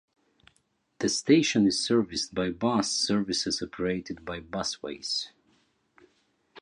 The 0.97 1.09
station 1.09 1.67
is 1.67 1.85
serviced 1.85 2.33
by 2.33 2.49
bus 2.49 2.91
services 2.91 3.61
operated 3.61 4.25
by 4.25 4.39
Busways. 4.39 5.27